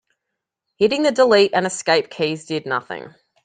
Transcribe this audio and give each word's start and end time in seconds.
Hitting 0.77 1.03
the 1.03 1.11
delete 1.11 1.53
and 1.53 1.67
escape 1.67 2.09
keys 2.09 2.45
did 2.45 2.65
nothing. 2.65 3.13